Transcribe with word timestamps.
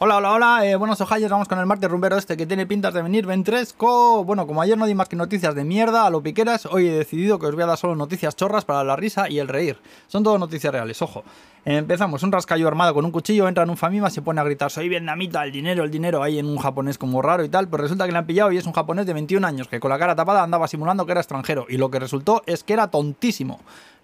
Hola, 0.00 0.18
hola, 0.18 0.32
hola, 0.32 0.64
eh, 0.64 0.76
buenos 0.76 1.00
ojalles, 1.00 1.28
vamos 1.28 1.48
con 1.48 1.58
el 1.58 1.66
martes 1.66 1.90
rumbero 1.90 2.16
este 2.16 2.36
que 2.36 2.46
tiene 2.46 2.66
pintas 2.66 2.94
de 2.94 3.02
venir 3.02 3.26
ventresco. 3.26 4.22
Bueno, 4.22 4.46
como 4.46 4.62
ayer 4.62 4.78
no 4.78 4.86
di 4.86 4.94
más 4.94 5.08
que 5.08 5.16
noticias 5.16 5.56
de 5.56 5.64
mierda 5.64 6.06
a 6.06 6.10
lo 6.10 6.22
piqueras, 6.22 6.66
hoy 6.66 6.86
he 6.86 6.92
decidido 6.92 7.40
que 7.40 7.46
os 7.46 7.54
voy 7.56 7.64
a 7.64 7.66
dar 7.66 7.78
solo 7.78 7.96
noticias 7.96 8.36
chorras 8.36 8.64
para 8.64 8.84
la 8.84 8.94
risa 8.94 9.28
y 9.28 9.40
el 9.40 9.48
reír. 9.48 9.76
Son 10.06 10.22
todo 10.22 10.38
noticias 10.38 10.72
reales, 10.72 11.02
ojo. 11.02 11.24
Empezamos, 11.64 12.22
un 12.22 12.30
rascallo 12.30 12.68
armado 12.68 12.94
con 12.94 13.04
un 13.04 13.10
cuchillo 13.10 13.48
entra 13.48 13.64
en 13.64 13.70
un 13.70 13.76
famima, 13.76 14.08
se 14.08 14.22
pone 14.22 14.40
a 14.40 14.44
gritar, 14.44 14.70
soy 14.70 14.88
vietnamita, 14.88 15.42
el 15.42 15.50
dinero, 15.50 15.82
el 15.82 15.90
dinero, 15.90 16.22
ahí 16.22 16.38
en 16.38 16.46
un 16.46 16.58
japonés 16.58 16.96
como 16.96 17.20
raro 17.20 17.42
y 17.42 17.48
tal, 17.48 17.66
pues 17.66 17.82
resulta 17.82 18.06
que 18.06 18.12
le 18.12 18.18
han 18.18 18.26
pillado 18.26 18.52
y 18.52 18.56
es 18.56 18.66
un 18.66 18.74
japonés 18.74 19.04
de 19.04 19.14
21 19.14 19.44
años 19.44 19.66
que 19.66 19.80
con 19.80 19.90
la 19.90 19.98
cara 19.98 20.14
tapada 20.14 20.44
andaba 20.44 20.68
simulando 20.68 21.06
que 21.06 21.12
era 21.12 21.20
extranjero 21.20 21.66
y 21.68 21.76
lo 21.76 21.90
que 21.90 21.98
resultó 21.98 22.44
es 22.46 22.62
que 22.62 22.74
era 22.74 22.86
tontísimo. 22.86 23.58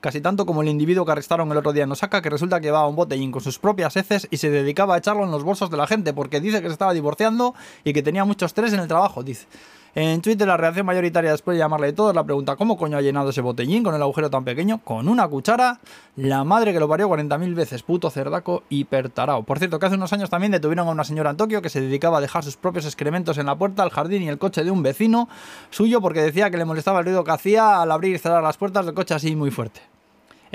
Casi 0.04 0.20
tanto 0.20 0.44
como 0.44 0.60
el 0.60 0.68
individuo 0.68 1.06
que 1.06 1.12
arrestaron 1.12 1.50
el 1.50 1.56
otro 1.56 1.72
día 1.72 1.84
en 1.84 1.90
Osaka, 1.90 2.20
que 2.20 2.28
resulta 2.28 2.60
que 2.60 2.66
llevaba 2.66 2.86
un 2.86 2.94
botellín 2.94 3.32
con 3.32 3.40
sus 3.40 3.58
propias 3.58 3.96
heces 3.96 4.28
y 4.30 4.36
se 4.36 4.50
dedicaba 4.50 4.96
a 4.96 4.98
echarlo 4.98 5.24
en 5.24 5.30
los 5.30 5.44
bolsos 5.44 5.70
de 5.70 5.78
la 5.78 5.86
gente, 5.86 6.12
porque 6.12 6.42
dice 6.42 6.60
que 6.60 6.66
se 6.66 6.74
estaba 6.74 6.92
divorciando 6.92 7.54
y 7.84 7.94
que 7.94 8.02
tenía 8.02 8.26
mucho 8.26 8.44
estrés 8.44 8.74
en 8.74 8.80
el 8.80 8.86
trabajo, 8.86 9.22
dice. 9.22 9.46
En 9.94 10.20
Twitter 10.20 10.46
la 10.46 10.58
reacción 10.58 10.84
mayoritaria 10.84 11.30
después 11.30 11.54
de 11.54 11.60
llamarle 11.60 11.86
de 11.86 11.92
todo 11.94 12.10
es 12.10 12.16
la 12.16 12.24
pregunta 12.24 12.56
¿cómo 12.56 12.76
coño 12.76 12.98
ha 12.98 13.00
llenado 13.00 13.30
ese 13.30 13.40
botellín 13.40 13.84
con 13.84 13.94
el 13.94 14.02
agujero 14.02 14.28
tan 14.28 14.44
pequeño? 14.44 14.80
Con 14.84 15.08
una 15.08 15.26
cuchara, 15.28 15.80
la 16.16 16.44
madre 16.44 16.74
que 16.74 16.80
lo 16.80 16.88
parió 16.88 17.08
40.000 17.08 17.54
veces, 17.54 17.82
puto 17.82 18.10
cerdaco 18.10 18.64
hipertarao. 18.68 19.44
Por 19.44 19.58
cierto, 19.58 19.78
que 19.78 19.86
hace 19.86 19.94
unos 19.94 20.12
años 20.12 20.28
también 20.28 20.52
detuvieron 20.52 20.86
a 20.86 20.90
una 20.90 21.04
señora 21.04 21.30
en 21.30 21.38
Tokio 21.38 21.62
que 21.62 21.70
se 21.70 21.80
dedicaba 21.80 22.18
a 22.18 22.20
dejar 22.20 22.44
sus 22.44 22.58
propios 22.58 22.84
excrementos 22.84 23.38
en 23.38 23.46
la 23.46 23.56
puerta, 23.56 23.84
el 23.84 23.90
jardín 23.90 24.22
y 24.22 24.28
el 24.28 24.36
coche 24.36 24.64
de 24.64 24.70
un 24.70 24.82
vecino 24.82 25.30
suyo 25.70 26.02
porque 26.02 26.20
decía 26.20 26.50
que 26.50 26.58
le 26.58 26.66
molestaba 26.66 26.98
el 26.98 27.06
ruido 27.06 27.24
que 27.24 27.30
hacía 27.30 27.80
al 27.80 27.90
abrir 27.90 28.14
y 28.14 28.18
cerrar 28.18 28.42
las 28.42 28.58
puertas 28.58 28.84
del 28.84 28.94
coche 28.94 29.14
así 29.14 29.34
muy 29.34 29.50
fuerte. 29.50 29.93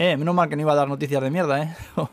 Eh, 0.02 0.16
menos 0.16 0.34
mal 0.34 0.48
que 0.48 0.56
no 0.56 0.62
iba 0.62 0.72
a 0.72 0.76
dar 0.76 0.88
noticias 0.88 1.22
de 1.22 1.30
mierda, 1.30 1.62
eh. 1.62 1.76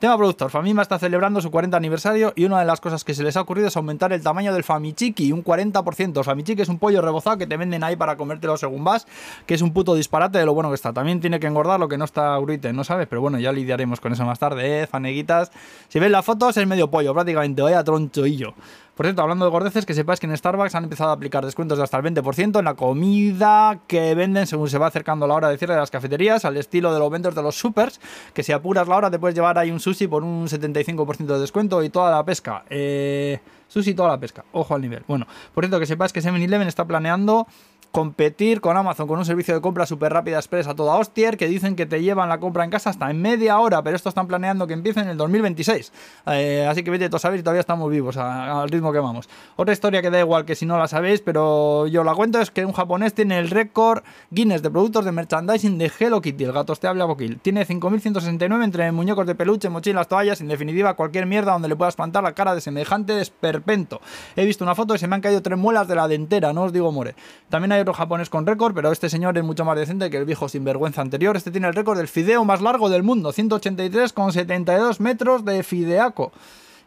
Tema 0.00 0.16
productor. 0.16 0.50
Famima 0.50 0.80
está 0.80 0.98
celebrando 0.98 1.42
su 1.42 1.50
40 1.50 1.76
aniversario 1.76 2.32
y 2.34 2.46
una 2.46 2.58
de 2.58 2.64
las 2.64 2.80
cosas 2.80 3.04
que 3.04 3.12
se 3.12 3.22
les 3.22 3.36
ha 3.36 3.42
ocurrido 3.42 3.68
es 3.68 3.76
aumentar 3.76 4.14
el 4.14 4.22
tamaño 4.22 4.54
del 4.54 4.64
Famichiki, 4.64 5.30
un 5.30 5.44
40%. 5.44 6.16
El 6.16 6.24
Famichiki 6.24 6.62
es 6.62 6.70
un 6.70 6.78
pollo 6.78 7.02
rebozado 7.02 7.36
que 7.36 7.46
te 7.46 7.58
venden 7.58 7.84
ahí 7.84 7.96
para 7.96 8.16
comértelo 8.16 8.56
según 8.56 8.82
vas, 8.82 9.06
que 9.44 9.52
es 9.52 9.60
un 9.60 9.74
puto 9.74 9.94
disparate 9.94 10.38
de 10.38 10.46
lo 10.46 10.54
bueno 10.54 10.70
que 10.70 10.76
está. 10.76 10.94
También 10.94 11.20
tiene 11.20 11.38
que 11.38 11.48
engordar 11.48 11.78
lo 11.78 11.86
que 11.86 11.98
no 11.98 12.06
está 12.06 12.38
grite, 12.38 12.72
¿no 12.72 12.82
sabes? 12.82 13.08
Pero 13.08 13.20
bueno, 13.20 13.38
ya 13.38 13.52
lidiaremos 13.52 14.00
con 14.00 14.14
eso 14.14 14.24
más 14.24 14.38
tarde, 14.38 14.84
¿eh? 14.84 14.86
Faneguitas. 14.86 15.52
Si 15.88 16.00
ves 16.00 16.10
las 16.10 16.24
fotos, 16.24 16.56
es 16.56 16.66
medio 16.66 16.90
pollo, 16.90 17.12
prácticamente. 17.12 17.60
Vaya 17.60 17.84
tronchoillo. 17.84 18.54
Por 19.00 19.06
cierto, 19.06 19.22
hablando 19.22 19.46
de 19.46 19.50
gordeces, 19.50 19.86
que 19.86 19.94
sepáis 19.94 20.20
que 20.20 20.26
en 20.26 20.36
Starbucks 20.36 20.74
han 20.74 20.84
empezado 20.84 21.08
a 21.08 21.14
aplicar 21.14 21.42
descuentos 21.42 21.78
de 21.78 21.84
hasta 21.84 21.96
el 21.96 22.04
20% 22.04 22.58
en 22.58 22.64
la 22.66 22.74
comida 22.74 23.80
que 23.86 24.14
venden 24.14 24.46
según 24.46 24.68
se 24.68 24.76
va 24.76 24.88
acercando 24.88 25.26
la 25.26 25.32
hora 25.32 25.48
de 25.48 25.56
cierre 25.56 25.72
de 25.72 25.80
las 25.80 25.90
cafeterías, 25.90 26.44
al 26.44 26.58
estilo 26.58 26.92
de 26.92 26.98
los 26.98 27.10
ventas 27.10 27.34
de 27.34 27.42
los 27.42 27.58
supers, 27.58 27.98
que 28.34 28.42
si 28.42 28.52
apuras 28.52 28.86
la 28.88 28.96
hora 28.96 29.10
te 29.10 29.18
puedes 29.18 29.34
llevar 29.34 29.56
ahí 29.56 29.70
un 29.70 29.80
sushi 29.90 30.06
por 30.06 30.22
un 30.24 30.46
75% 30.46 31.26
de 31.26 31.38
descuento 31.38 31.82
y 31.82 31.90
toda 31.90 32.10
la 32.10 32.24
pesca. 32.24 32.64
Eh, 32.70 33.40
sushi 33.68 33.94
toda 33.94 34.10
la 34.10 34.20
pesca, 34.20 34.44
ojo 34.52 34.74
al 34.74 34.80
nivel. 34.80 35.02
Bueno, 35.06 35.26
por 35.54 35.64
cierto, 35.64 35.80
que 35.80 35.86
sepáis 35.86 36.12
que 36.12 36.20
7-Eleven 36.20 36.68
está 36.68 36.86
planeando 36.86 37.46
competir 37.92 38.60
con 38.60 38.76
Amazon 38.76 39.08
con 39.08 39.18
un 39.18 39.24
servicio 39.24 39.54
de 39.54 39.60
compra 39.60 39.86
súper 39.86 40.12
rápida 40.12 40.36
express 40.36 40.66
a 40.68 40.74
toda 40.74 40.96
hostia 40.96 41.32
que 41.32 41.48
dicen 41.48 41.76
que 41.76 41.86
te 41.86 42.02
llevan 42.02 42.28
la 42.28 42.38
compra 42.38 42.64
en 42.64 42.70
casa 42.70 42.90
hasta 42.90 43.10
en 43.10 43.20
media 43.20 43.58
hora, 43.58 43.82
pero 43.82 43.96
esto 43.96 44.08
están 44.08 44.26
planeando 44.26 44.66
que 44.66 44.74
empiece 44.74 45.00
en 45.00 45.08
el 45.08 45.16
2026. 45.16 45.92
Eh, 46.26 46.66
así 46.68 46.82
que 46.82 46.90
vete 46.90 47.10
saber 47.18 47.40
y 47.40 47.42
todavía 47.42 47.60
estamos 47.60 47.90
vivos 47.90 48.16
al 48.16 48.68
ritmo 48.68 48.92
que 48.92 48.98
vamos. 48.98 49.28
Otra 49.56 49.72
historia 49.72 50.02
que 50.02 50.10
da 50.10 50.20
igual 50.20 50.44
que 50.44 50.54
si 50.54 50.66
no 50.66 50.78
la 50.78 50.88
sabéis, 50.88 51.20
pero 51.20 51.86
yo 51.86 52.04
la 52.04 52.14
cuento 52.14 52.40
es 52.40 52.50
que 52.50 52.64
un 52.64 52.72
japonés 52.72 53.14
tiene 53.14 53.38
el 53.38 53.50
récord 53.50 54.02
Guinness 54.30 54.62
de 54.62 54.70
productos 54.70 55.04
de 55.04 55.12
merchandising 55.12 55.78
de 55.78 55.90
Hello 55.98 56.20
Kitty, 56.20 56.44
el 56.44 56.52
gato 56.52 56.72
esteable 56.72 57.04
Bokil. 57.04 57.40
Tiene 57.40 57.66
5.169 57.66 58.64
entre 58.64 58.92
muñecos 58.92 59.26
de 59.26 59.34
peluche, 59.34 59.68
mochilas, 59.68 60.08
toallas, 60.08 60.40
en 60.40 60.48
definitiva 60.48 60.94
cualquier 60.94 61.26
mierda 61.26 61.52
donde 61.52 61.68
le 61.68 61.76
puedas 61.76 61.96
plantar 61.96 62.22
la 62.22 62.32
cara 62.34 62.54
de 62.54 62.60
semejante 62.60 63.14
desperpento. 63.14 64.00
He 64.36 64.44
visto 64.44 64.64
una 64.64 64.74
foto 64.74 64.94
y 64.94 64.98
se 64.98 65.08
me 65.08 65.16
han 65.16 65.20
caído 65.20 65.42
tres 65.42 65.58
muelas 65.58 65.88
de 65.88 65.96
la 65.96 66.08
dentera, 66.08 66.52
no 66.52 66.62
os 66.62 66.72
digo 66.72 66.92
more. 66.92 67.14
También 67.48 67.72
hay 67.72 67.79
otro 67.80 67.94
japonés 67.94 68.30
con 68.30 68.46
récord, 68.46 68.74
pero 68.74 68.92
este 68.92 69.08
señor 69.08 69.36
es 69.36 69.44
mucho 69.44 69.64
más 69.64 69.76
decente 69.76 70.10
que 70.10 70.16
el 70.16 70.24
viejo 70.24 70.48
sinvergüenza 70.48 71.00
anterior. 71.00 71.36
Este 71.36 71.50
tiene 71.50 71.68
el 71.68 71.74
récord 71.74 71.98
del 71.98 72.08
fideo 72.08 72.44
más 72.44 72.60
largo 72.60 72.88
del 72.88 73.02
mundo, 73.02 73.32
183,72 73.32 75.00
metros 75.00 75.44
de 75.44 75.62
fideaco. 75.62 76.32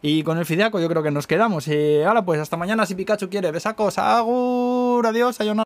Y 0.06 0.22
con 0.22 0.36
el 0.36 0.44
fideaco 0.44 0.78
yo 0.80 0.88
creo 0.90 1.02
que 1.02 1.10
nos 1.10 1.26
quedamos. 1.26 1.66
Y 1.66 2.02
ahora 2.02 2.26
pues 2.26 2.38
hasta 2.38 2.58
mañana 2.58 2.84
si 2.84 2.94
Pikachu 2.94 3.30
quiere. 3.30 3.50
Besacos, 3.50 3.96
agur, 3.96 5.06
adiós, 5.06 5.36
sayonara. 5.36 5.62